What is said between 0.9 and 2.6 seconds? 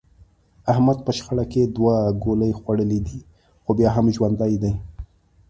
په شخړه کې دوه ګولۍ